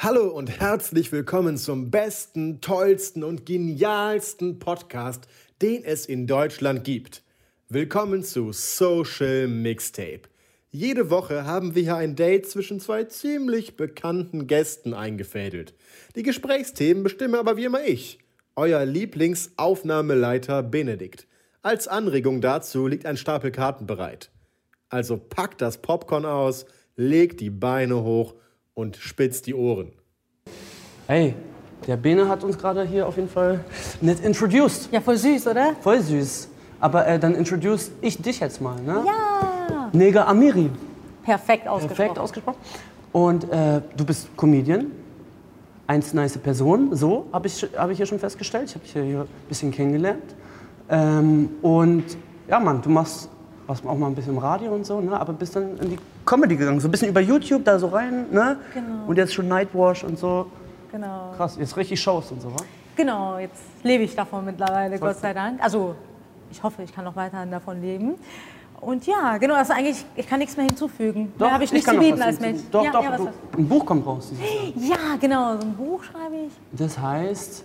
[0.00, 5.26] Hallo und herzlich willkommen zum besten, tollsten und genialsten Podcast,
[5.60, 7.24] den es in Deutschland gibt.
[7.68, 10.22] Willkommen zu Social Mixtape.
[10.70, 15.74] Jede Woche haben wir hier ein Date zwischen zwei ziemlich bekannten Gästen eingefädelt.
[16.14, 18.20] Die Gesprächsthemen bestimme aber wie immer ich
[18.54, 21.26] euer Lieblingsaufnahmeleiter Benedikt.
[21.60, 24.30] Als Anregung dazu liegt ein Stapel Karten bereit.
[24.90, 28.36] Also packt das Popcorn aus, legt die Beine hoch
[28.78, 29.90] und spitzt die Ohren.
[31.08, 31.34] Hey,
[31.88, 33.64] der Bene hat uns gerade hier auf jeden Fall
[34.00, 34.88] nett introduced.
[34.92, 35.74] Ja, voll süß, oder?
[35.80, 36.48] Voll süß.
[36.78, 39.02] Aber äh, dann introduce ich dich jetzt mal, ne?
[39.04, 39.90] Ja.
[39.92, 40.70] Nega Amiri.
[41.24, 41.96] Perfekt ausgesprochen.
[41.96, 42.58] Perfekt ausgesprochen.
[43.10, 44.92] Und äh, du bist Comedian,
[45.88, 48.68] eins nice Person, so habe ich, hab ich hier schon festgestellt.
[48.68, 50.36] Ich habe dich hier ein bisschen kennengelernt.
[50.88, 52.04] Ähm, und
[52.46, 53.28] ja, Mann, du machst
[53.68, 55.20] was auch mal ein bisschen im Radio und so, ne?
[55.20, 58.26] aber bist dann in die Comedy gegangen, so ein bisschen über YouTube da so rein,
[58.32, 58.56] ne?
[58.72, 59.06] Genau.
[59.06, 60.46] Und jetzt schon Nightwash und so.
[60.90, 61.34] Genau.
[61.36, 62.56] Krass, jetzt richtig Shows und so, wa?
[62.96, 65.62] Genau, jetzt lebe ich davon mittlerweile, Gott sei Dank.
[65.62, 65.94] Also,
[66.50, 68.14] ich hoffe, ich kann noch weiterhin davon leben.
[68.80, 71.32] Und ja, genau, also eigentlich, ich kann nichts mehr hinzufügen.
[71.36, 72.62] Mehr habe ich nicht kann zu bieten als Mensch.
[72.70, 74.32] Doch, ja, doch, ja, du, ein Buch kommt raus.
[74.76, 76.52] ja, genau, so ein Buch schreibe ich.
[76.72, 77.64] Das heißt,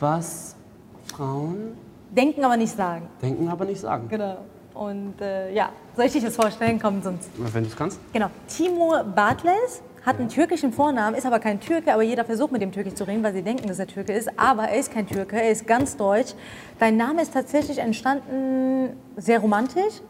[0.00, 0.56] was
[1.04, 1.76] Frauen
[2.10, 3.06] Denken, aber nicht sagen.
[3.22, 4.08] denken, aber nicht sagen.
[4.08, 4.38] Genau.
[4.76, 6.78] Und äh, ja, soll ich dich das vorstellen?
[6.80, 7.30] Komm, sonst.
[7.36, 7.98] Wenn du es kannst.
[8.12, 8.28] Genau.
[8.46, 12.70] Timur Bartles hat einen türkischen Vornamen, ist aber kein Türke, aber jeder versucht mit dem
[12.72, 14.28] Türkisch zu reden, weil sie denken, dass er Türke ist.
[14.38, 16.34] Aber er ist kein Türke, er ist ganz deutsch.
[16.78, 20.02] Dein Name ist tatsächlich entstanden sehr romantisch.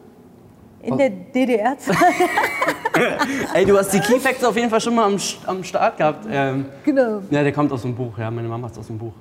[0.83, 1.97] In der DDR-Zeit.
[3.55, 5.17] Ey, du hast die Key Facts auf jeden Fall schon mal am,
[5.47, 6.27] am Start gehabt.
[6.31, 7.23] Ähm, genau.
[7.31, 8.31] ja, der kommt aus dem Buch, ja.
[8.31, 9.13] Meine Mama hat es aus dem Buch.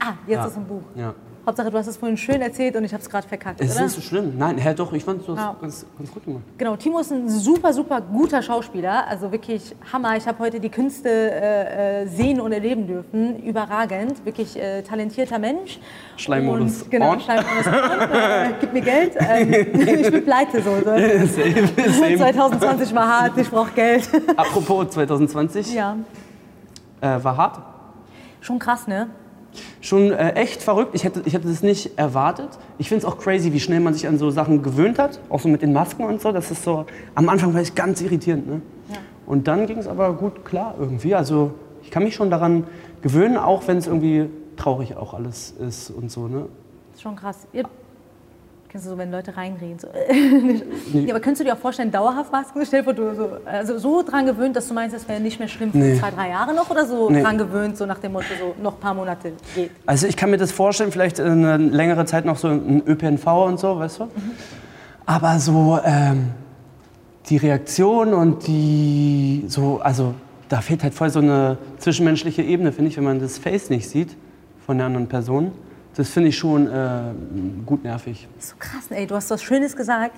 [0.00, 0.46] Ah, jetzt Ja.
[0.46, 0.82] ist ein Buch.
[0.96, 1.14] Ja.
[1.46, 3.80] Hauptsache, du hast es vorhin schön erzählt und ich habe es gerade verkackt, Es ist
[3.80, 4.32] nicht so schlimm.
[4.38, 5.54] Nein, hä, doch, ich fand hast Ja.
[5.60, 6.42] ganz, ganz gut gemacht.
[6.56, 9.06] Genau, Timo ist ein super, super guter Schauspieler.
[9.06, 10.16] Also wirklich Hammer.
[10.16, 13.42] Ich habe heute die Künste äh, äh, sehen und erleben dürfen.
[13.42, 14.24] Überragend.
[14.24, 15.78] Wirklich äh, talentierter Mensch.
[16.16, 17.20] Schleimmodus Und, genau, on.
[17.20, 17.72] Schleimmodus on.
[17.74, 19.12] Äh, gib mir Geld.
[19.18, 19.52] Ähm,
[20.02, 20.74] ich bin pleite so.
[20.76, 20.84] so.
[20.84, 22.16] Same, same.
[22.16, 24.08] 2020 war hart, ich brauche Geld.
[24.36, 25.96] Apropos 2020, ja,
[27.02, 27.58] äh, war hart.
[28.40, 29.08] schon krass, ne?
[29.84, 30.94] Schon äh, echt verrückt.
[30.94, 32.48] Ich hätte, ich hätte das nicht erwartet.
[32.78, 35.20] Ich finde es auch crazy, wie schnell man sich an so Sachen gewöhnt hat.
[35.28, 36.32] Auch so mit den Masken und so.
[36.32, 38.46] Das ist so, am Anfang war ich ganz irritierend.
[38.46, 38.62] Ne?
[39.26, 41.14] Und dann ging es aber gut klar irgendwie.
[41.14, 41.52] Also
[41.82, 42.64] ich kann mich schon daran
[43.02, 46.28] gewöhnen, auch wenn es irgendwie traurig auch alles ist und so.
[46.28, 46.46] Ne?
[46.94, 47.46] Ist schon krass.
[47.52, 47.64] Ihr,
[48.74, 49.78] kennst du so, wenn Leute reinreden?
[49.78, 49.86] So,
[50.98, 52.60] ja, aber könntest du dir auch vorstellen, dauerhaft Masken?
[52.66, 55.38] Stell dir vor, du so, also so dran gewöhnt, dass du meinst, das wäre nicht
[55.38, 55.96] mehr schlimm für Nee.
[55.96, 56.68] zwei, drei Jahre noch?
[56.70, 57.22] Oder so Nee.
[57.22, 59.70] dran gewöhnt, so nach dem Motto, so noch ein paar Monate geht?
[59.86, 63.60] Also ich kann mir das vorstellen, vielleicht eine längere Zeit noch so ein ÖPNV und
[63.60, 64.08] so, weißt du?
[65.06, 66.30] Aber so ähm,
[67.26, 70.14] die Reaktion und die so, also
[70.48, 73.88] da fehlt halt voll so eine zwischenmenschliche Ebene, finde ich, wenn man das Face nicht
[73.88, 74.16] sieht
[74.66, 75.52] von der anderen Person.
[75.96, 76.70] Das finde ich schon äh,
[77.64, 78.26] gut nervig.
[78.36, 80.12] Das ist so krass, ey, du hast was Schönes gesagt.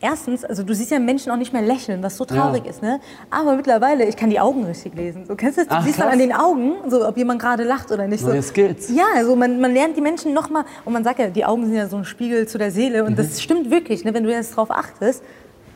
[0.00, 2.70] Erstens, also du siehst ja Menschen auch nicht mehr lächeln, was so traurig Ja.
[2.70, 3.00] ist, ne?
[3.30, 5.24] Aber mittlerweile, ich kann die Augen richtig lesen.
[5.26, 5.68] So, kennst du das?
[5.68, 8.20] Du Ach, siehst dann an den Augen, so, ob jemand gerade lacht oder nicht.
[8.20, 8.28] So.
[8.28, 8.90] Neue Skills.
[8.94, 11.64] Ja, also man, man lernt die Menschen noch mal und man sagt ja, die Augen
[11.64, 13.16] sind ja so ein Spiegel zu der Seele und Mhm.
[13.16, 14.12] das stimmt wirklich, ne?
[14.12, 15.22] Wenn du jetzt drauf achtest,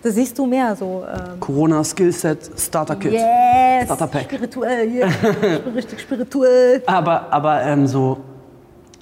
[0.02, 1.04] da siehst du mehr so.
[1.08, 3.12] Ähm, Corona Skillset Starter Kit.
[3.14, 4.24] yes, Starter Pack.
[4.24, 5.06] spirituell, hier.
[5.06, 6.82] ich bin richtig spirituell.
[6.86, 8.18] Aber, aber ähm, so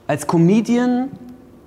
[0.07, 1.11] als Comedian,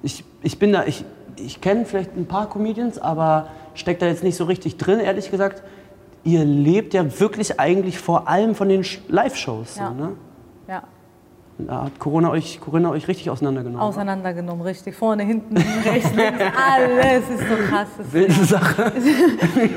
[0.01, 1.05] ich, ich bin da, ich,
[1.37, 5.31] ich kenne vielleicht ein paar Comedians, aber steckt da jetzt nicht so richtig drin, ehrlich
[5.31, 5.63] gesagt.
[6.23, 9.77] Ihr lebt ja wirklich eigentlich vor allem von den Live-Shows.
[9.77, 9.87] Ja.
[9.87, 10.11] So, ne?
[10.67, 10.83] Ja.
[11.67, 13.81] Da hat Corona euch, Corona euch richtig auseinandergenommen.
[13.81, 14.95] Auseinandergenommen, richtig.
[14.95, 17.87] Vorne, hinten, rechts, links, alles ist so krass.
[18.11, 18.91] Wilde Sache.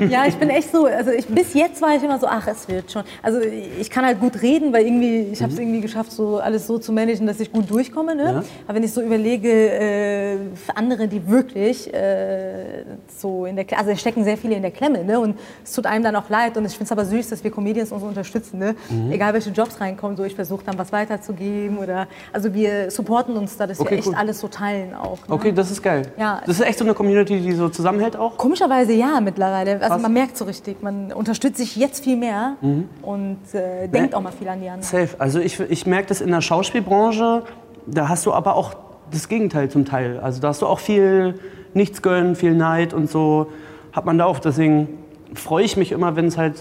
[0.09, 2.67] Ja, ich bin echt so, also ich, bis jetzt war ich immer so, ach, es
[2.67, 3.03] wird schon.
[3.21, 6.67] Also ich kann halt gut reden, weil irgendwie, ich habe es irgendwie geschafft, so alles
[6.67, 8.15] so zu managen, dass ich gut durchkomme.
[8.15, 8.23] Ne?
[8.23, 8.29] Mhm.
[8.29, 8.43] Ja.
[8.67, 12.83] Aber wenn ich so überlege, äh, für andere, die wirklich äh,
[13.17, 15.19] so in der Klemme, also es stecken sehr viele in der Klemme, ne?
[15.19, 16.55] und es tut einem dann auch leid.
[16.57, 18.59] Und ich finde es aber süß, dass wir Comedians uns unterstützen.
[18.59, 18.75] Ne?
[18.89, 19.11] Mhm.
[19.11, 23.35] Egal welche Jobs reinkommen, so ich versuche dann was weiterzugeben geben oder also wir supporten
[23.37, 24.15] uns da, dass Okay, wir echt cool.
[24.15, 25.19] alles so teilen auch.
[25.27, 25.33] Ne?
[25.35, 26.11] Okay, das ist geil.
[26.17, 26.41] Ja.
[26.45, 28.37] Das ist echt so eine Community, die so zusammenhält auch.
[28.37, 29.73] Komischerweise ja mittlerweile.
[29.73, 30.01] Also Krass.
[30.01, 32.55] man merkt so richtig, man unterstützt sich jetzt viel mehr
[33.01, 34.83] und äh, denkt auch mal viel an die anderen.
[34.83, 35.09] Safe.
[35.19, 37.43] Also ich, ich merke das in der Schauspielbranche,
[37.85, 38.73] da hast du aber auch
[39.11, 40.19] das Gegenteil zum Teil.
[40.19, 41.39] Also da hast du auch viel
[41.73, 43.47] Nichtsgönn, viel Neid und so
[43.91, 44.39] hat man da auch.
[44.39, 44.87] Deswegen
[45.33, 46.55] freue ich mich immer, wenn es halt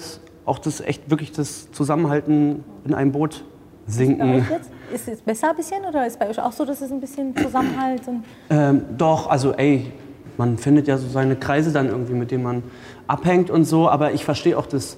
[0.44, 3.44] auch das echt wirklich das Zusammenhalten in einem Boot
[3.86, 4.46] sinken.
[4.50, 4.70] jetzt?
[4.92, 7.34] Ist es besser ein bisschen oder ist bei euch auch so, dass es ein bisschen
[7.36, 9.90] Zusammenhalt und Ähm, doch, also ey,
[10.36, 12.62] man findet ja so seine Kreise dann irgendwie, mit denen man
[13.06, 14.96] abhängt und so, aber ich verstehe auch, das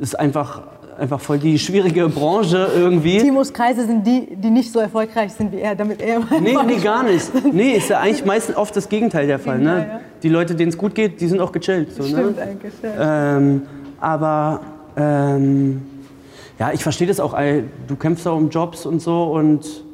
[0.00, 0.62] ist einfach,
[0.98, 3.18] einfach voll die schwierige Branche irgendwie.
[3.18, 6.76] Timos Kreise sind die, die nicht so erfolgreich sind wie er, damit er Nee, nee,
[6.76, 7.30] gar nicht.
[7.52, 9.58] Nee, ist ja eigentlich meistens oft das Gegenteil der Fall.
[9.58, 9.92] Gegenteil, Ne?
[9.94, 10.00] ja.
[10.22, 11.92] Die Leute, denen es gut geht, die sind auch gechillt.
[11.94, 12.42] So, Stimmt ne?
[12.42, 12.72] eigentlich.
[12.82, 13.36] Ja.
[13.36, 13.62] ähm,
[14.00, 14.60] aber
[14.96, 15.82] ähm,
[16.58, 17.34] ja, ich verstehe das auch.
[17.34, 19.84] Ey, du kämpfst auch um Jobs und so und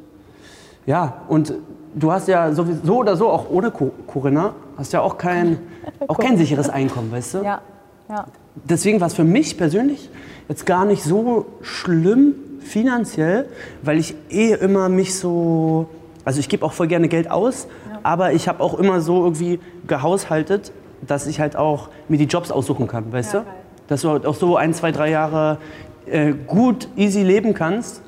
[0.87, 1.55] ja, und
[1.95, 5.59] du hast ja sowieso oder so auch ohne Co- Corinna hast ja auch kein,
[6.09, 7.39] auch kein sicheres Einkommen, weißt du?
[7.39, 7.61] ja,
[8.09, 8.27] ja.
[8.65, 10.11] deswegen war es für mich persönlich
[10.49, 13.47] jetzt gar nicht so schlimm finanziell,
[13.83, 15.87] weil ich eh immer mich so,
[16.25, 17.67] also ich gebe auch voll gerne Geld aus,
[18.03, 20.73] aber ich habe auch immer so irgendwie gehaushaltet,
[21.07, 23.47] dass ich halt auch mir die Jobs aussuchen kann, weißt Ja, du?
[23.89, 25.59] Dass du halt auch so ein, zwei, drei Jahre
[26.07, 28.03] äh, gut, easy leben kannst.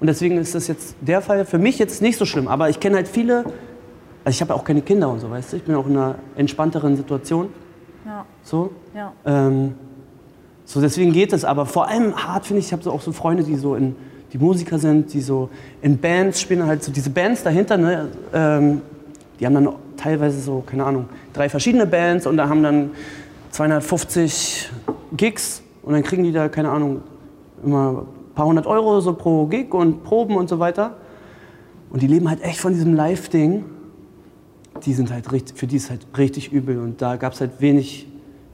[0.00, 2.48] Und deswegen ist das jetzt der Fall für mich jetzt nicht so schlimm.
[2.48, 3.44] Aber ich kenne halt viele,
[4.24, 5.56] also ich habe auch keine Kinder und so, weißt du?
[5.58, 7.48] Ich bin auch in einer entspannteren Situation.
[8.06, 8.70] ja, So.
[8.94, 9.12] ja.
[9.26, 9.74] Ähm,
[10.64, 13.10] so deswegen geht es, aber vor allem hart finde ich, ich habe so auch so
[13.10, 13.96] Freunde, die so in,
[14.32, 15.50] die Musiker sind, die so
[15.82, 18.80] in Bands spielen, halt so diese Bands dahinter, ne, ähm,
[19.40, 22.90] die haben dann teilweise so, keine Ahnung, drei verschiedene Bands und da haben dann
[23.50, 24.70] 250
[25.16, 27.02] Gigs und dann kriegen die da, keine Ahnung,
[27.64, 30.96] immer ein paar hundert Euro so pro Gig und Proben und so weiter.
[31.90, 33.64] Und die leben halt echt von diesem Live-Ding.
[34.84, 37.60] Die sind halt richtig, für die ist halt richtig übel und da gab es halt
[37.60, 38.06] wenig,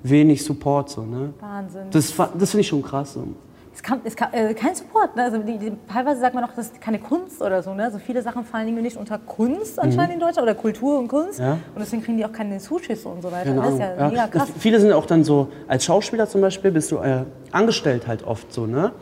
[0.03, 1.35] wenig Support so, ne?
[1.41, 1.83] Wahnsinn.
[1.91, 3.15] Das, das finde ich schon krass.
[3.15, 3.29] So.
[3.77, 5.17] Es kam, es kam äh, kein Support.
[5.17, 5.23] Ne?
[5.25, 7.75] Also die, die, teilweise sagt man auch, das ist keine Kunst oder so.
[7.75, 7.85] Ne?
[7.85, 11.39] Also viele Sachen fallen irgendwie nicht unter Kunst anscheinend in Deutschland oder Kultur und Kunst.
[11.39, 11.45] Mhm.
[11.45, 11.53] Ja.
[11.53, 13.51] Und deswegen kriegen die auch keine Zuschüsse und so weiter.
[13.51, 13.99] Keine das ist Ahnung.
[13.99, 14.49] ja, mega krass.
[14.49, 18.27] Das, viele sind auch dann so, als Schauspieler zum Beispiel, bist du äh, angestellt halt
[18.27, 18.93] oft so, ne?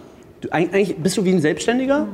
[0.41, 2.09] Du, eig- eigentlich bist du wie ein Selbstständiger,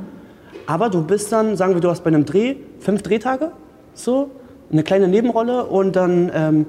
[0.66, 3.52] aber du bist dann, sagen wir, du hast bei einem Dreh fünf Drehtage,
[3.94, 4.30] so,
[4.70, 6.66] eine kleine Nebenrolle und dann, ähm,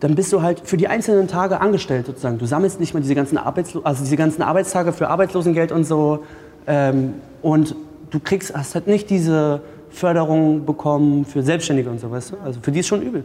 [0.00, 2.38] dann bist du halt für die einzelnen Tage angestellt sozusagen.
[2.38, 6.24] Du sammelst nicht mal diese ganzen, Arbeitslo also diese ganzen Arbeitstage für Arbeitslosengeld und so
[6.66, 7.74] ähm, und
[8.10, 9.60] du kriegst, hast halt nicht diese
[9.90, 12.36] Förderung bekommen für Selbstständige und so, weißt du?
[12.44, 13.24] Also für die ist schon übel.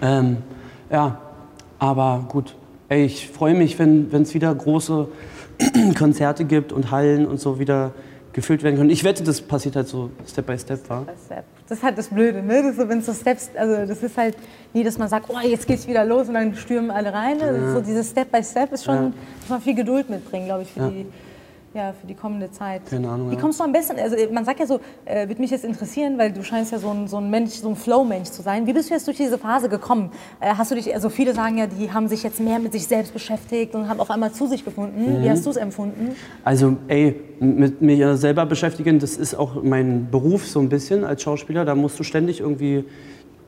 [0.00, 0.38] Ähm,
[0.90, 1.18] ja,
[1.78, 2.54] aber gut.
[2.88, 5.08] Ey, ich freue mich, wenn es wieder große
[5.98, 7.92] Konzerte gibt und Hallen und so wieder
[8.32, 8.90] gefüllt werden können.
[8.90, 11.06] Ich wette, das passiert halt so Step by Step, war.
[11.68, 12.62] Das ist halt das Blöde, ne?
[12.62, 14.36] Das ist so, wenn so Steps, also das ist halt
[14.72, 17.38] nie, dass man sagt, oh, jetzt geht's wieder los und dann stürmen alle rein.
[17.38, 17.72] Ne?
[17.74, 19.02] So dieses Step by Step ist schon, Ja.
[19.02, 20.88] muss man viel Geduld mitbringen, glaube ich, für Ja.
[20.90, 21.06] die.
[21.74, 22.82] Ja, für die kommende Zeit.
[22.90, 25.50] Keine Ahnung, Wie kommst du am besten, also man sagt ja so, äh, würde mich
[25.50, 28.42] jetzt interessieren, weil du scheinst ja so ein, so ein Mensch, so ein Flow-Mensch zu
[28.42, 28.66] sein.
[28.66, 30.10] Wie bist du jetzt durch diese Phase gekommen?
[30.40, 32.86] Äh, hast du dich, also viele sagen ja, die haben sich jetzt mehr mit sich
[32.86, 35.20] selbst beschäftigt und haben auf einmal zu sich gefunden.
[35.20, 35.24] Mhm.
[35.24, 36.14] Wie hast du es empfunden?
[36.44, 41.22] Also, ey, mit mir selber beschäftigen, das ist auch mein Beruf so ein bisschen als
[41.22, 41.64] Schauspieler.
[41.64, 42.84] Da musst du ständig irgendwie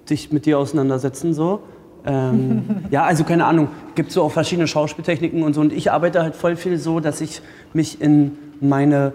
[0.09, 1.61] dich mit dir auseinandersetzen, so.
[2.07, 5.61] Ähm, ja, also keine Ahnung, gibt so auch verschiedene Schauspieltechniken und so.
[5.61, 7.41] Und ich arbeite halt voll viel so, dass ich
[7.73, 9.13] mich in meine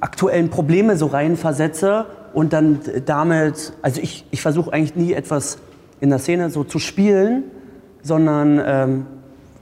[0.00, 5.58] aktuellen Probleme so reinversetze und dann damit, also ich, ich versuche eigentlich nie etwas
[6.00, 7.44] in der Szene so zu spielen,
[8.02, 9.06] sondern ähm,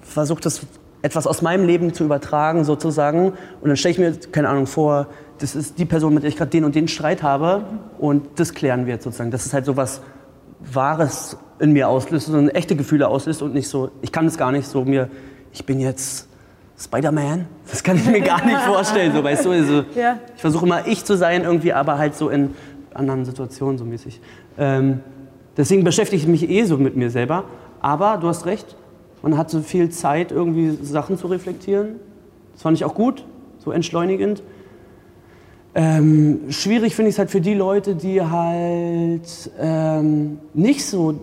[0.02, 0.62] versuche das
[1.02, 3.32] etwas aus meinem Leben zu übertragen sozusagen.
[3.60, 6.36] Und dann stelle ich mir, keine Ahnung, vor, das ist die Person, mit der ich
[6.36, 7.64] gerade den und den Streit habe
[7.98, 9.30] und das klären wir jetzt sozusagen.
[9.30, 10.00] Das ist halt so was
[10.72, 14.52] Wahres in mir auslöst, so echte Gefühle auslöst und nicht so, ich kann es gar
[14.52, 15.08] nicht so mir,
[15.52, 16.28] ich bin jetzt
[16.78, 19.50] Spider-Man, das kann ich mir gar nicht vorstellen, so weißt du.
[19.50, 20.18] Also, Ja.
[20.34, 22.50] Ich versuche immer ich zu sein irgendwie, aber halt so in
[22.94, 24.20] anderen Situationen so mäßig.
[24.58, 25.00] Ähm,
[25.56, 27.44] deswegen beschäftige ich mich eh so mit mir selber.
[27.80, 28.76] Aber du hast recht,
[29.22, 32.00] man hat so viel Zeit, irgendwie Sachen zu reflektieren.
[32.52, 33.24] Das fand ich auch gut,
[33.58, 34.42] so entschleunigend.
[35.74, 41.14] Ähm, schwierig finde ich es halt für die Leute, die halt ähm, nicht so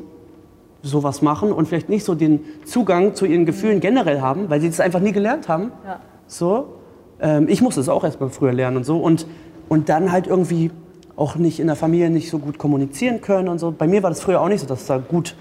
[0.81, 4.69] sowas machen und vielleicht nicht so den Zugang zu ihren Gefühlen generell haben, weil sie
[4.69, 5.71] das einfach nie gelernt haben.
[5.85, 5.99] Ja.
[6.25, 6.73] So.
[7.19, 8.97] Ähm, ich musste es auch erst mal früher lernen und so.
[8.97, 9.27] Und,
[9.67, 10.71] und dann halt irgendwie
[11.15, 13.71] auch nicht in der Familie nicht so gut kommunizieren können und so.
[13.77, 15.35] Bei mir war das früher auch nicht so, dass da gut.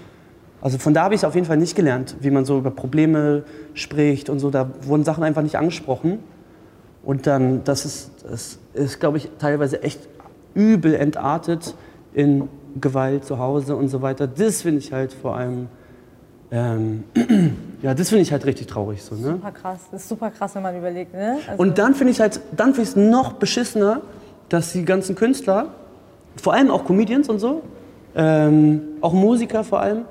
[0.61, 2.69] Also von da habe ich es auf jeden Fall nicht gelernt, wie man so über
[2.69, 4.49] Probleme spricht und so.
[4.49, 6.19] Da wurden Sachen einfach nicht angesprochen.
[7.01, 9.99] Und dann, das ist, das ist glaube ich, teilweise echt
[10.53, 11.73] übel entartet
[12.13, 12.47] in
[12.79, 14.27] Gewalt zu Hause und so weiter.
[14.27, 15.67] Das finde ich halt vor allem,
[16.51, 17.03] ähm,
[17.81, 19.01] ja, das finde ich halt richtig traurig.
[19.01, 19.33] So, ne?
[19.33, 19.79] Super krass.
[19.91, 21.13] Das ist super krass, wenn man überlegt.
[21.13, 21.37] Ne?
[21.47, 24.01] Also Und dann finde ich halt, dann finde ich es noch beschissener,
[24.49, 25.73] dass die ganzen Künstler,
[26.41, 27.61] vor allem auch Comedians und so,
[28.15, 30.05] ähm, auch Musiker vor allem,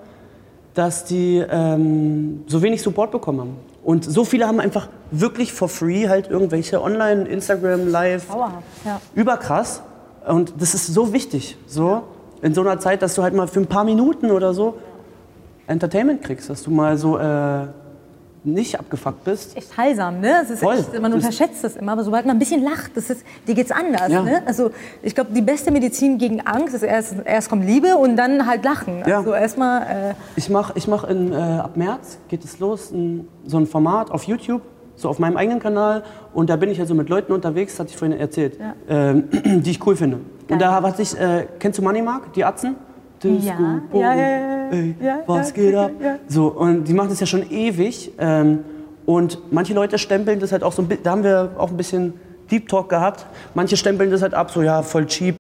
[0.75, 3.57] dass die ähm, so wenig Support bekommen haben.
[3.88, 9.00] Und so viele haben einfach wirklich for free halt irgendwelche Online, Instagram, Live, Dauerhaft, ja.
[9.14, 9.80] überkrass.
[10.26, 12.02] Und das ist so wichtig, so
[12.42, 14.76] in so einer Zeit, dass du halt mal für ein paar Minuten oder so
[15.66, 17.66] Entertainment kriegst, dass du mal so äh,
[18.52, 19.57] nicht abgefuckt bist.
[19.57, 20.40] echt heilsam, ne?
[20.43, 20.75] Es ist Voll.
[20.78, 23.55] echt, man Das- unterschätzt das immer, aber sobald man ein bisschen lacht, das ist, dir
[23.55, 24.23] geht's anders, Ja.
[24.23, 24.43] ne?
[24.47, 24.71] Also
[25.02, 28.64] ich glaube, die beste Medizin gegen Angst ist erst, erst kommt Liebe und dann halt
[28.64, 29.02] Lachen.
[29.07, 29.19] Ja.
[29.19, 33.28] Also erstmal, äh, Ich mache ich mach in, äh, ab März geht es los, ein,
[33.47, 34.62] so ein Format auf YouTube,
[34.97, 36.02] so auf meinem eigenen Kanal.
[36.35, 38.75] Und da bin ich also mit Leuten unterwegs, hatte ich vorhin erzählt, Ja.
[38.88, 39.25] ähm,
[39.62, 40.17] die ich cool finde.
[40.17, 40.59] Und Geil.
[40.59, 42.76] da hatte ich, äh, kennst du Money Mark, die Atzen?
[43.23, 43.53] Disco,
[43.91, 44.71] Boom, Ja, ja, ja, ja.
[44.71, 45.91] Ey, Ja, was ja, geht ab?
[46.01, 46.19] ja.
[46.29, 48.13] So, und die machen das ja schon ewig.
[48.19, 48.65] Ähm,
[49.07, 51.77] und manche Leute stempeln das halt auch so ein bisschen, da haben wir auch ein
[51.77, 52.15] bisschen
[52.51, 53.27] Deep Talk gehabt.
[53.55, 55.37] Manche stempeln das halt ab, so ja, voll cheap.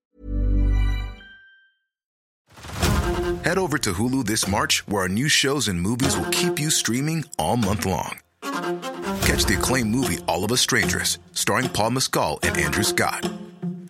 [3.44, 6.70] Head over to Hulu this March, where our new shows and movies will keep you
[6.70, 8.16] streaming all month long.
[9.22, 13.30] Catch the acclaimed movie All of Us Strangers, starring Paul Mescal and Andrew Scott.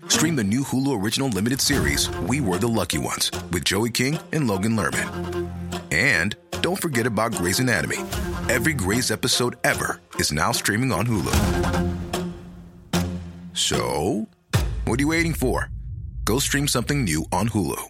[0.09, 4.19] Stream the new Hulu original limited series We Were the Lucky Ones with Joey King
[4.33, 5.51] and Logan Lerman.
[5.93, 7.99] And don't forget about Grey's Anatomy.
[8.49, 11.35] Every Grey's episode ever is now streaming on Hulu.
[13.53, 14.27] So,
[14.85, 15.71] what are you waiting for?
[16.25, 17.89] Go stream something new on Hulu.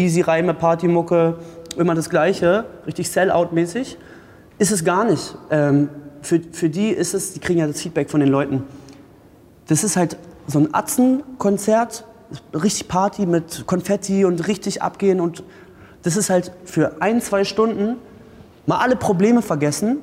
[0.00, 1.36] easy Reime, Partymucke,
[1.76, 3.96] immer das Gleiche, richtig Sellout-mäßig,
[4.58, 5.34] ist es gar nicht.
[5.50, 5.88] Ähm,
[6.22, 8.64] für, für die ist es, die kriegen ja das Feedback von den Leuten.
[9.70, 10.16] Das ist halt
[10.48, 12.04] so ein Atzenkonzert,
[12.52, 15.44] richtig Party mit Konfetti und richtig abgehen und
[16.02, 17.96] das ist halt für ein, zwei Stunden
[18.66, 19.98] mal alle Probleme vergessen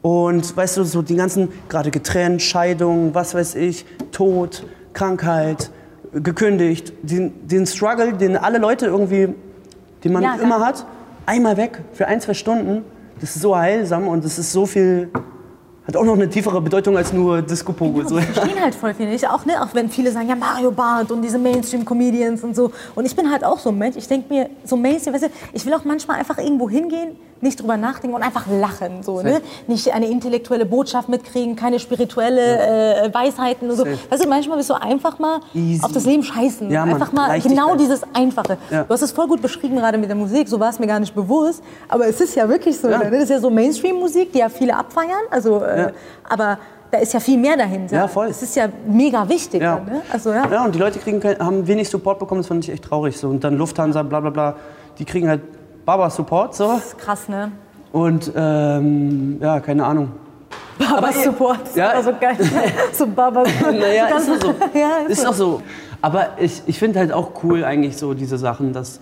[0.00, 5.70] und weißt du, so die ganzen, gerade getrennt, Scheidung, was weiß ich, Tod, Krankheit,
[6.14, 9.34] gekündigt, den, den Struggle, den alle Leute irgendwie,
[10.04, 10.86] den man Ja, immer hat,
[11.26, 12.82] einmal weg für ein, zwei Stunden.
[13.20, 15.10] Das ist so heilsam und das ist so viel,
[15.86, 18.08] hat auch noch eine tiefere Bedeutung als nur Disco-Pogo.
[18.08, 18.18] So.
[18.18, 19.28] Die verstehen halt voll viele nicht.
[19.28, 22.72] Auch, ne, auch wenn viele sagen, ja, Mario Barth und diese Mainstream-Comedians und so.
[22.94, 23.96] Und ich bin halt auch so ein Mensch.
[23.96, 27.60] Ich denke mir, so Mainstream, weißt du, ich will auch manchmal einfach irgendwo hingehen, nicht
[27.60, 29.02] drüber nachdenken und einfach lachen.
[29.02, 29.40] So, ne?
[29.66, 33.84] Nicht eine intellektuelle Botschaft mitkriegen, keine spirituelle äh, Weisheiten und so.
[33.84, 33.98] Safe.
[34.10, 35.84] Weißt du, manchmal bist du einfach mal Easy.
[35.84, 36.70] auf das Leben scheißen.
[36.70, 37.64] Ja, Mann, einfach mal Leichtigkeit.
[37.64, 38.58] genau dieses Einfache.
[38.70, 38.84] Ja.
[38.84, 41.00] Du hast es voll gut beschrieben gerade mit der Musik, so war es mir gar
[41.00, 41.62] nicht bewusst.
[41.88, 42.88] Aber es ist ja wirklich so.
[42.88, 43.08] Ne?
[43.10, 45.10] Das ist ja so Mainstream-Musik, die ja viele abfeiern.
[45.30, 45.92] Also, äh.
[46.28, 46.58] Aber
[46.90, 47.96] da ist ja viel mehr dahinter.
[47.96, 48.28] Ja, voll.
[48.28, 49.60] Das ist ja mega wichtig.
[49.62, 49.80] Ja.
[49.80, 50.02] Ne?
[50.12, 50.48] Also, ja.
[50.50, 53.18] ja, und die Leute kriegen haben wenig Support bekommen, das fand ich echt traurig.
[53.18, 53.28] So.
[53.28, 54.56] Und dann Lufthansa, bla bla bla,
[54.98, 55.42] die kriegen halt
[55.86, 56.54] Baba-Support.
[56.54, 56.66] So.
[56.74, 57.52] Das ist krass, ne?
[57.92, 60.10] Und ähm, ja, keine Ahnung.
[60.78, 61.60] Baba Support.
[61.68, 61.94] Das Ja.
[61.94, 62.36] war so geil.
[62.92, 63.44] so Baba.
[63.62, 64.54] Naja, ist doch so.
[64.78, 65.62] ja, ist, Ist auch so.
[66.02, 69.00] Aber ich, ich finde halt auch cool eigentlich so diese Sachen, dass,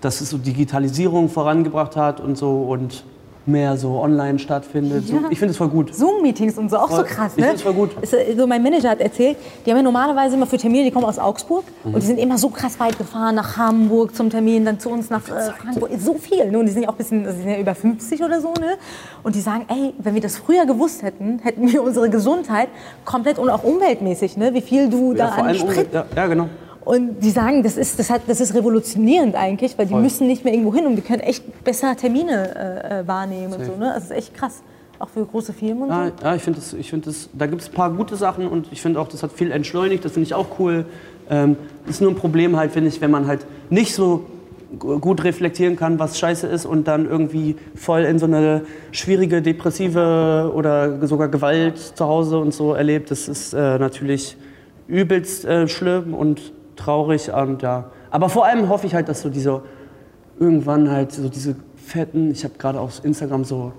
[0.00, 3.04] dass es so Digitalisierung vorangebracht hat und so und
[3.46, 5.06] mehr so online stattfindet.
[5.08, 5.22] So, Ja.
[5.30, 5.94] ich finde es voll gut.
[5.94, 7.04] Zoom-Meetings und so, auch so Voll.
[7.04, 7.46] krass, Ich ne?
[7.48, 7.90] find's voll gut.
[8.36, 11.18] So mein Manager hat erzählt, die haben ja normalerweise immer für Termine, die kommen aus
[11.18, 11.94] Augsburg Mhm.
[11.94, 15.08] und die sind immer so krass weit gefahren, nach Hamburg zum Termin, dann zu uns
[15.10, 16.58] nach äh, Frankfurt, so viel, ne?
[16.58, 18.48] Und die sind ja auch ein bisschen, also die sind ja über 50 oder so,
[18.48, 18.76] ne?
[19.22, 22.68] Und die sagen, ey, wenn wir das früher gewusst hätten, hätten wir unsere Gesundheit
[23.04, 24.52] komplett und auch umweltmäßig, ne?
[24.54, 26.48] Wie viel du da Ja, vor an Sprit ja, ja, genau.
[26.84, 30.02] Und die sagen, das ist, das, hat, das ist revolutionierend eigentlich, weil die Voll.
[30.02, 33.64] müssen nicht mehr irgendwo hin und die können echt besser Termine äh, äh, wahrnehmen und
[33.64, 33.72] so.
[33.76, 33.92] Ne?
[33.94, 34.62] Das ist echt krass.
[34.98, 36.24] Auch für große Firmen und Ja, so.
[36.24, 38.68] ja ich finde das, ich find das, da gibt es ein paar gute Sachen und
[38.70, 40.84] ich finde auch, das hat viel entschleunigt, das finde ich auch cool.
[41.30, 41.56] Ähm,
[41.88, 44.24] ist nur ein Problem halt, finde ich, wenn man halt nicht so
[44.78, 49.40] gu- gut reflektieren kann, was scheiße ist und dann irgendwie voll in so eine schwierige,
[49.40, 53.10] depressive oder sogar Gewalt zu Hause und so erlebt.
[53.10, 54.36] Das ist äh, natürlich
[54.88, 57.90] übelst äh, schlimm und traurig und ja.
[58.10, 59.62] Aber vor allem hoffe ich halt, dass so diese
[60.38, 63.72] irgendwann halt so diese fetten, ich habe gerade auf Instagram so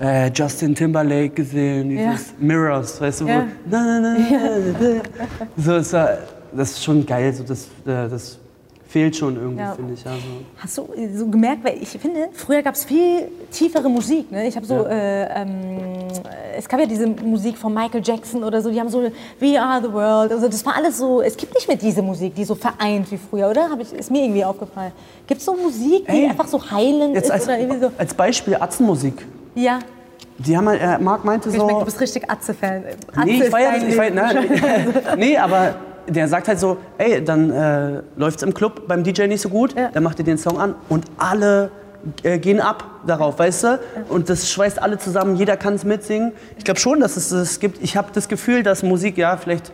[0.00, 3.42] äh, Justin Timberlake gesehen, dieses Mirrors, weißt du, Ja.
[3.42, 5.62] wo, na, na, na, na, na.
[5.62, 6.18] so ist da,
[6.56, 8.38] das ist schon geil, so das, äh, das
[8.94, 9.72] fehlt schon irgendwie, Ja.
[9.72, 10.06] finde ich.
[10.06, 10.22] Also.
[10.56, 14.30] Hast du äh, so gemerkt, weil ich finde, früher gab es viel tiefere Musik.
[14.30, 14.46] Ne?
[14.46, 16.06] Ich habe so, äh, ähm,
[16.56, 19.02] es gab ja diese Musik von Michael Jackson oder so, die haben so
[19.40, 20.30] We Are the World.
[20.30, 23.18] Also das war alles so, es gibt nicht mehr diese Musik, die so vereint wie
[23.18, 23.68] früher, oder?
[23.80, 24.92] Ich, ist mir irgendwie aufgefallen.
[25.26, 27.90] Gibt es so Musik, die Ey, einfach so heilend ist als, oder irgendwie so?
[27.98, 29.26] als Beispiel Atzenmusik.
[29.56, 29.80] Ja.
[30.38, 31.64] die haben äh, Marc meinte Ich so.
[31.66, 32.84] merke, du bist richtig Atze-Fan.
[33.12, 34.60] Atze Nee, ich ist feier dein das, ich feier, Leben.
[34.62, 35.74] nein, nee, aber
[36.08, 39.74] der sagt halt so, ey, dann äh, läuft's im Club beim DJ nicht so gut,
[39.76, 39.90] Ja.
[39.92, 41.70] dann macht ihr den Song an und alle
[42.22, 43.80] äh, gehen ab darauf, weißt du?
[44.08, 46.32] Und das schweißt alle zusammen, jeder kann es mitsingen.
[46.58, 47.82] Ich glaube schon, dass es das gibt.
[47.82, 49.72] Ich habe das Gefühl, dass Musik, ja, vielleicht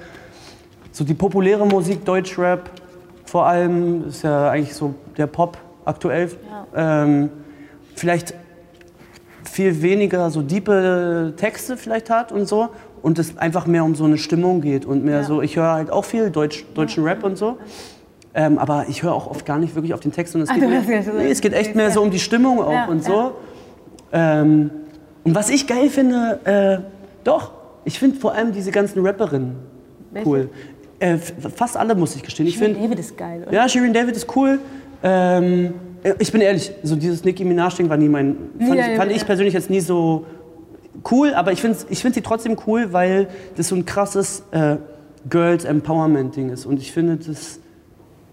[0.92, 2.70] so die populäre Musik, Deutschrap
[3.24, 6.30] vor allem, ist ja eigentlich so der Pop aktuell,
[6.74, 7.30] ähm,
[7.94, 8.34] vielleicht
[9.50, 12.68] viel weniger so diepe Texte vielleicht hat und so
[13.02, 15.24] und es einfach mehr um so eine Stimmung geht und mehr Ja.
[15.24, 17.56] so, ich höre halt auch viel Deutsch, deutschen Rap und so,
[18.34, 20.54] ähm, aber ich höre auch oft gar nicht wirklich auf den Text und es Ah,
[20.54, 22.98] geht, mehr, ja nee, es geht echt mehr so um die Stimmung auch Ja, und
[22.98, 23.02] ja.
[23.04, 23.32] so.
[24.12, 24.70] Ähm,
[25.24, 26.78] und was ich geil finde, äh,
[27.24, 27.52] doch,
[27.84, 29.56] ich finde vor allem diese ganzen Rapperinnen
[30.10, 30.28] Welche?
[30.28, 30.48] cool.
[30.98, 32.46] Äh, fast alle muss ich gestehen.
[32.46, 33.52] Ich Shirin David ist geil, oder?
[33.54, 34.58] ja, Shirin David ist cool.
[35.02, 35.72] Ähm,
[36.18, 38.36] ich bin ehrlich, so dieses Nicki Minaj-Ding war nie mein.
[38.58, 39.16] Fand, Ja, ich, ja, fand ja.
[39.16, 40.24] ich persönlich jetzt nie so
[41.10, 44.76] cool, aber ich finde ich find sie trotzdem cool, weil das so ein krasses äh,
[45.28, 46.66] Girls Empowerment-Ding ist.
[46.66, 47.58] Und ich finde, das.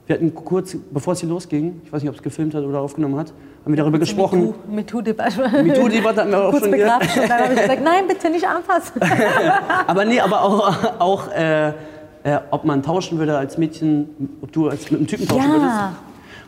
[0.06, 2.80] Wir hatten kurz, bevor es hier losging, ich weiß nicht, ob es gefilmt hat oder
[2.80, 3.34] aufgenommen hat,
[3.66, 4.54] haben wir darüber gesprochen.
[4.70, 5.64] MeToo-Debatte.
[5.64, 6.72] MeToo-Debatte hatten wir auch Kurz schon.
[6.72, 7.06] Begraben.
[7.06, 9.02] Und dann habe ich gesagt, nein, bitte nicht anfassen.
[9.88, 11.74] Aber nee, aber auch, auch äh,
[12.28, 15.66] äh, ob man tauschen würde als Mädchen, ob du als mit einem Typen tauschen würdest.
[15.66, 15.96] Ja.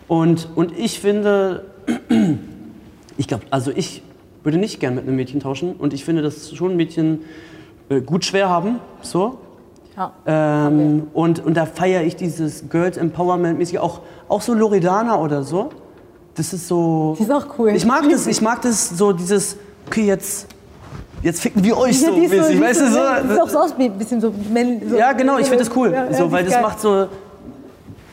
[0.08, 1.66] Und, und ich finde,
[3.18, 4.02] ich glaube, also ich
[4.44, 5.74] würde nicht gern mit einem Mädchen tauschen.
[5.76, 7.22] Und ich finde, dass schon Mädchen
[7.90, 8.80] äh, gut schwer haben.
[9.02, 9.38] So.
[9.98, 10.14] Ja.
[10.26, 15.44] Ähm, und, und da feiere ich dieses Girls Empowerment mäßig auch, auch so Loredana oder
[15.44, 15.70] so.
[16.36, 17.16] Das ist so.
[17.20, 17.72] Die ist auch cool.
[17.76, 20.48] Ich mag das, ich mag das so dieses, okay, jetzt,
[21.22, 23.00] jetzt ficken wir euch so die ist mäßig, die weißt du ist so.
[23.30, 24.90] Sieht auch so aus wie ein bisschen so männlich.
[24.90, 25.92] So Ja, genau, ich finde das cool.
[25.92, 26.62] Ja, ja, so, weil das geil.
[26.62, 27.08] macht so.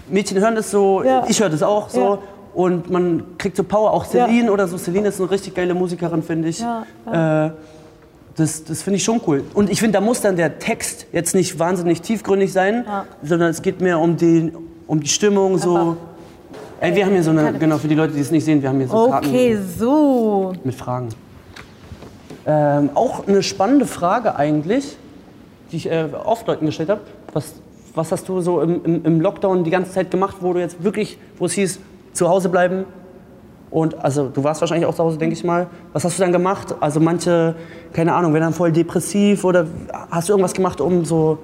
[0.09, 1.25] Mädchen hören das so, Ja.
[1.29, 2.19] ich höre das auch so.
[2.57, 2.63] Ja.
[2.63, 3.93] Und man kriegt so Power.
[3.93, 4.27] Auch Ja.
[4.27, 4.79] Celine oder so.
[4.79, 6.61] Celine ist eine richtig geile Musikerin, finde ich.
[6.61, 7.51] Ja, Äh,
[8.37, 9.45] das das finde ich schon cool.
[9.55, 13.05] Und ich finde, da muss dann der Text jetzt nicht wahnsinnig tiefgründig sein, Ja.
[13.23, 14.53] sondern es geht mehr um die,
[14.87, 15.57] um die Stimmung.
[15.59, 15.97] So.
[16.81, 18.69] Ey, wir haben hier so eine, genau, für die Leute, die es nicht sehen, wir
[18.69, 20.53] haben hier so Karten Okay, so.
[20.65, 21.09] mit Fragen.
[22.47, 24.97] Ähm, auch eine spannende Frage eigentlich,
[25.73, 27.01] die ich äh, oft Leuten gestellt habe.
[27.33, 27.55] Was,
[27.95, 30.85] was hast du so im, im, im Lockdown die ganze Zeit gemacht, wo du jetzt
[30.85, 31.81] wirklich, wo es hieß,
[32.17, 32.85] zu Hause bleiben?
[33.71, 35.67] Und also du warst wahrscheinlich auch zu Hause, denke ich mal.
[35.93, 36.75] Was hast du dann gemacht?
[36.81, 37.55] Also manche,
[37.93, 39.67] keine Ahnung, werden dann voll depressiv oder
[40.11, 41.39] hast du irgendwas gemacht, um so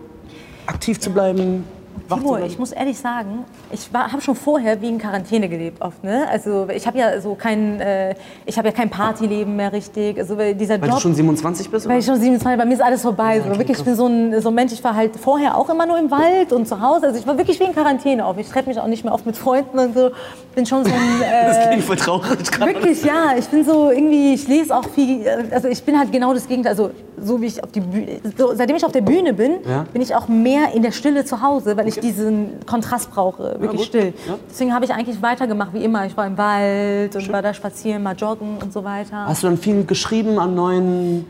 [0.67, 1.65] aktiv zu bleiben?
[2.09, 6.03] Timo, ich muss ehrlich sagen, ich habe schon vorher wie in Quarantäne gelebt oft.
[6.05, 6.25] Ne?
[6.31, 10.19] Also ich habe ja so kein, äh, ich habe ja kein Partyleben mehr richtig.
[10.19, 11.87] Also weil dieser Weil Job, du schon 27 bist?
[11.87, 12.01] weil Oder?
[12.01, 13.41] ich schon 27, bei mir ist alles vorbei.
[13.41, 13.49] so.
[13.59, 15.99] Wirklich, ich bin so ein, so ein Mensch, ich war halt vorher auch immer nur
[15.99, 17.07] im Wald und zu Hause.
[17.07, 18.37] Also ich war wirklich wie in Quarantäne auf.
[18.39, 20.11] Ich treffe mich auch nicht mehr oft mit Freunden und so.
[20.55, 21.01] Bin schon so ein...
[21.47, 22.75] Das Äh, klingt voll traurig gerade.
[22.75, 23.33] Wirklich, ja.
[23.39, 25.25] Ich bin so irgendwie, ich lese auch viel.
[25.51, 26.71] Also ich bin halt genau das Gegenteil.
[26.73, 29.85] Also so wie ich auf die Bühne, so, seitdem ich auf der Bühne bin, Ja.
[29.93, 33.73] bin ich auch mehr in der Stille zu Hause, weil ich diesen Kontrast brauche, wirklich
[33.73, 33.87] gut.
[33.87, 34.15] still.
[34.27, 34.39] Ja.
[34.49, 36.07] Deswegen habe ich eigentlich weitergemacht wie immer.
[36.07, 39.27] Ich war im Wald und war da spazieren, mal joggen und so weiter.
[39.27, 41.27] Hast du dann viel geschrieben an neuen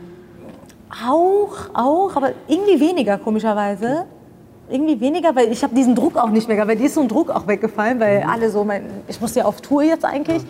[1.07, 4.05] Auch, auch, aber irgendwie weniger komischerweise.
[4.69, 7.01] Irgendwie weniger, weil ich habe diesen Druck auch nicht mehr gehabt, weil dir ist so
[7.01, 10.41] ein Druck auch weggefallen, weil alle so, mein, ich musste ja auf Tour jetzt eigentlich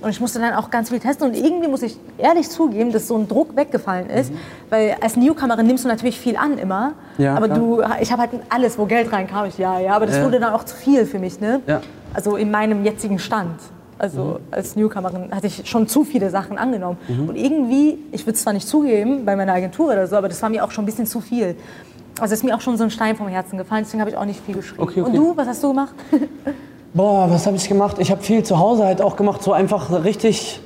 [0.00, 3.06] und ich musste dann auch ganz viel testen und irgendwie muss ich ehrlich zugeben, dass
[3.08, 4.32] so ein Druck weggefallen ist,
[4.70, 7.58] weil als Newcomerin nimmst du natürlich viel an immer, Ja, aber klar.
[7.58, 10.24] du, ich habe halt alles, wo Geld reinkam, ich ja, ja, aber das Ja.
[10.24, 11.60] wurde dann auch zu viel für mich, ne?
[11.66, 11.80] Ja.
[12.14, 13.60] Also in meinem jetzigen Stand.
[13.98, 16.96] Also als Newcomerin hatte ich schon zu viele Sachen angenommen.
[17.28, 20.40] Und irgendwie, ich würde es zwar nicht zugeben bei meiner Agentur oder so, aber das
[20.40, 21.54] war mir auch schon ein bisschen zu viel.
[22.18, 24.24] Also ist mir auch schon so ein Stein vom Herzen gefallen, deswegen habe ich auch
[24.24, 24.82] nicht viel geschrieben.
[24.82, 25.10] Okay, okay.
[25.10, 25.94] Und du, was hast du gemacht?
[26.92, 27.96] Boah, was habe ich gemacht?
[28.00, 30.60] Ich habe viel zu Hause halt auch gemacht, so einfach richtig,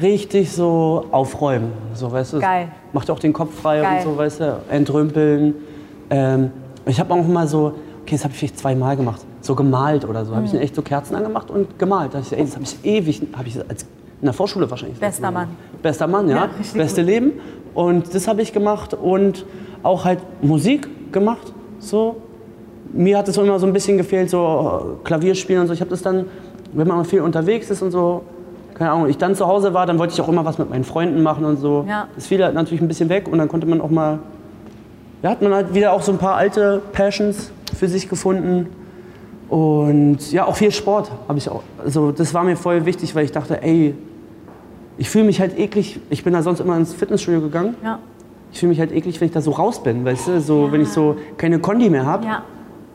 [0.00, 1.72] richtig so aufräumen.
[1.94, 2.38] So, weißt du?
[2.40, 2.68] Geil.
[2.92, 3.96] Macht auch den Kopf frei Geil.
[3.98, 4.60] und so, weißt du?
[4.70, 5.54] Entrümpeln.
[6.10, 6.52] Ähm,
[6.86, 10.24] ich habe auch mal so, okay, das habe ich vielleicht zweimal gemacht, so gemalt oder
[10.24, 10.36] so.
[10.36, 10.60] Habe ich Mhm.
[10.60, 12.14] echt so Kerzen angemacht und gemalt.
[12.14, 13.82] Da hab ich, ey, das habe ich ewig, habe ich als
[14.20, 15.00] in der Vorschule wahrscheinlich.
[15.00, 15.48] Bester Mann.
[15.82, 16.36] Bester Mann, ja.
[16.36, 17.32] Ja, Beste Leben.
[17.74, 19.44] Und das habe ich gemacht und
[19.82, 22.16] auch halt Musik gemacht, so
[22.94, 25.74] mir hat es immer so ein bisschen gefehlt, so Klavierspielen und so.
[25.74, 26.26] Ich habe das dann,
[26.72, 28.22] wenn man mal viel unterwegs ist und so,
[28.74, 30.84] keine Ahnung, ich dann zu Hause war, dann wollte ich auch immer was mit meinen
[30.84, 31.84] Freunden machen und so.
[31.88, 32.08] Ja.
[32.14, 34.18] Das fiel halt natürlich ein bisschen weg und dann konnte man auch mal,
[35.22, 38.68] ja, hat man halt wieder auch so ein paar alte Passions für sich gefunden.
[39.48, 41.62] Und ja, auch viel Sport habe ich auch.
[41.84, 43.94] Also das war mir voll wichtig, weil ich dachte, ey,
[44.98, 46.00] ich fühle mich halt eklig.
[46.10, 47.74] Ich bin da sonst immer ins Fitnessstudio gegangen.
[47.84, 47.98] Ja.
[48.52, 50.40] Ich fühle mich halt eklig, wenn ich da so raus bin, weißt du?
[50.40, 52.42] So, wenn ich so keine Kondi mehr habe Ja.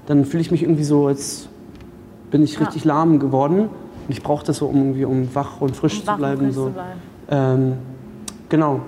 [0.09, 1.47] Dann fühle ich mich irgendwie so, als
[2.31, 2.65] bin ich Ja.
[2.65, 3.59] richtig lahm geworden.
[3.61, 3.69] Und
[4.09, 6.45] ich brauche das so, um, irgendwie, um wach und frisch Um zu bleiben.
[6.45, 6.65] frisch so.
[6.65, 6.99] zu bleiben.
[7.29, 7.73] Ähm,
[8.49, 8.79] genau.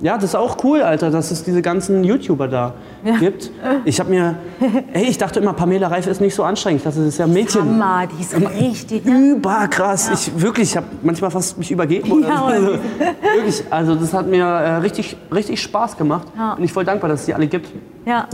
[0.00, 2.72] ja, das ist auch cool, Alter, dass es diese ganzen YouTuber da
[3.18, 3.50] gibt.
[3.84, 4.36] Ich habe mir,
[4.94, 6.86] ey, ich dachte immer, Pamela Reif ist nicht so anstrengend.
[6.86, 7.60] Das ist ja ein Mädchen.
[7.60, 9.04] Hammer, die ist richtig.
[9.04, 9.32] Ne?
[9.32, 10.10] Überkrass.
[10.10, 12.10] Ich wirklich, ich habe manchmal fast mich übergeben.
[12.10, 12.68] Oder Ja, also,
[13.36, 16.26] wirklich, also das hat mir äh, richtig, richtig Spaß gemacht.
[16.38, 16.54] Ja.
[16.54, 17.68] Und ich voll dankbar, dass es die alle gibt.
[18.06, 18.26] Ja,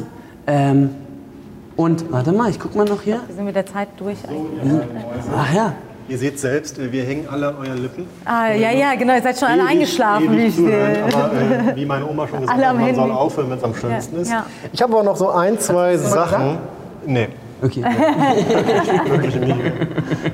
[0.47, 0.91] Ähm,
[1.77, 3.21] und warte mal, ich guck mal noch hier.
[3.27, 4.81] wir sind mit der Zeit durch eigentlich.
[5.37, 5.73] Ach ja.
[6.09, 8.07] Ihr seht selbst, wir hängen alle an euren Lippen.
[8.25, 11.05] Ah, ja, ja, genau, ihr seid schon alle eingeschlafen, wie ich sehe.
[11.13, 13.65] Aber äh, wie meine Oma schon gesagt Alle hat, am man soll aufhören, wenn es
[13.65, 14.31] am schönsten Ja, ist.
[14.31, 14.47] ja.
[14.73, 16.59] Ich habe aber noch so ein, zwei Sachen.
[17.07, 17.29] Nee,
[17.63, 17.83] Okay.
[19.09, 19.35] wirklich.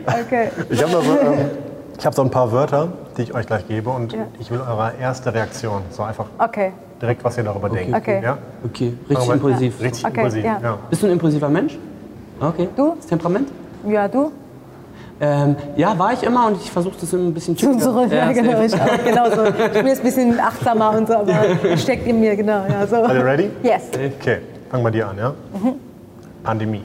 [0.07, 0.49] Okay.
[0.71, 1.51] Ich habe so, ähm,
[1.99, 4.27] ich hab so ein paar Wörter, die ich euch gleich gebe und Ja.
[4.41, 5.83] ich will eure erste Reaktion.
[5.91, 7.95] So einfach Okay, direkt, was ihr darüber denkt.
[7.95, 8.21] Okay.
[8.23, 8.39] Ja?
[8.65, 9.81] Okay, richtig wir- impulsiv.
[9.81, 10.45] Richtig Okay, impulsiv.
[10.45, 10.61] ja.
[10.63, 10.79] Ja.
[10.89, 11.77] Bist du ein impulsiver Mensch?
[12.41, 12.69] Okay.
[12.77, 12.95] Du?
[12.97, 13.49] Das Temperament?
[13.87, 14.31] ja, du?
[15.21, 18.41] Ähm, ja, war ich immer und ich versuche das ein bisschen Zu zurück, ja, safe.
[18.43, 18.61] genau.
[18.63, 19.45] Ich auch, genau so.
[19.45, 21.33] Ich bin jetzt ein bisschen achtsamer und so, aber
[21.65, 22.65] es steckt in mir, genau.
[22.69, 22.97] Ja, so.
[22.97, 23.51] Are you ready?
[23.63, 24.39] Yes, Okay,
[24.71, 25.31] fangen wir dir an, ja?
[25.53, 25.75] Mhm.
[26.43, 26.83] Pandemie.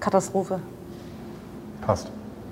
[0.00, 0.58] Katastrophe.
[1.86, 2.08] Passt.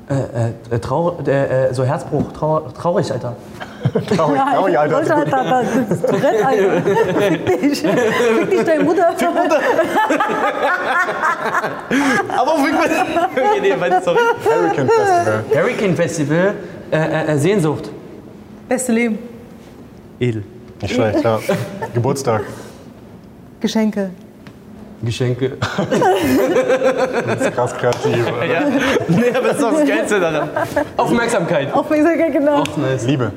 [0.08, 1.30] Äh, äh, trau äh,
[1.70, 3.34] äh, so Herzbruch, trau traurig, Alter.
[3.92, 4.96] Traurig, traurig, Alter.
[4.96, 6.82] Alter, Alter, Alter, das ist Tourette, Alter.
[7.28, 7.78] Fick dich.
[7.82, 9.08] Fick dich, deine Mutter.
[12.36, 14.18] Aber okay, nee, warte, sorry.
[14.44, 15.44] Hurricane Festival.
[15.54, 16.54] Hurricane Festival,
[16.90, 17.90] äh, äh, äh, Sehnsucht.
[18.68, 19.18] Beste Leben.
[20.18, 20.44] Edel.
[20.80, 21.38] Nicht schlecht, ja.
[21.94, 22.42] Geburtstag.
[23.60, 24.10] Geschenke.
[25.02, 25.56] Geschenke.
[27.26, 28.16] Das ist krass kreativ.
[28.50, 28.62] ja.
[29.08, 30.48] Nee, aber das ist doch das Geilste daran.
[30.96, 31.74] Aufmerksamkeit.
[31.74, 32.60] Aufmerksamkeit, genau.
[32.62, 33.04] Auch nice.
[33.04, 33.32] Liebe.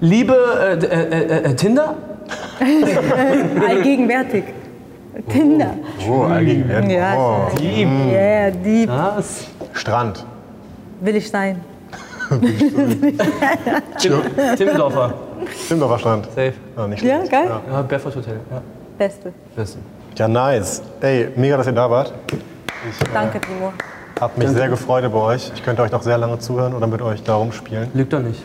[0.00, 1.94] Liebe, äh, äh, äh, äh, Tinder?
[3.68, 4.44] Allgegenwärtig.
[5.30, 5.70] Tinder.
[6.08, 6.92] Oh, allgegenwärtig.
[6.92, 7.48] Ja, Oh.
[7.58, 7.88] Lieb.
[8.10, 9.46] Yeah, die Was?
[9.72, 10.24] Strand.
[11.00, 11.60] will ich sein.
[13.98, 14.20] Tim,
[14.56, 15.14] Timmendorfer.
[15.68, 16.26] Timmendorfer Strand.
[16.26, 16.52] Safe.
[16.76, 17.50] Ja, nicht Ja, geil.
[17.70, 18.40] Ja, Barefoot Hotel.
[18.50, 18.60] Ja.
[18.98, 19.32] Beste.
[19.54, 19.78] Beste.
[20.16, 20.82] Ja, nice.
[21.00, 22.12] Ey, mega, dass ihr da wart.
[23.14, 23.72] Danke, Timo.
[24.20, 25.52] Hab mich sehr gefreut über euch.
[25.54, 27.88] Ich könnte euch noch sehr lange zuhören oder mit euch da rumspielen.
[27.94, 28.42] Lügt doch nicht.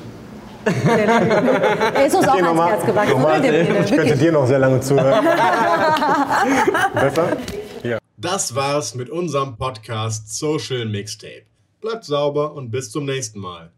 [0.65, 2.59] Ist uns auch ans.
[2.59, 3.21] Herz gewachsen.
[3.21, 3.83] Bene?
[3.83, 5.25] Ich könnte dir noch sehr lange zuhören.
[6.93, 7.37] Besser?
[7.83, 7.97] Ja.
[8.17, 11.45] Das war's mit unserem Podcast Social Mixtape.
[11.81, 13.71] Bleibt sauber und bis zum nächsten Mal.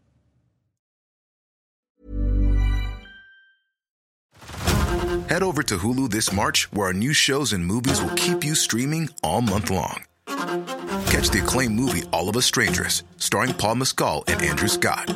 [5.29, 8.53] Head over to Hulu this March, where our new shows and movies will keep you
[8.55, 10.03] streaming all month long.
[11.07, 15.15] Catch the acclaimed movie All of Us Strangers, starring Paul Mescal and Andrew Scott.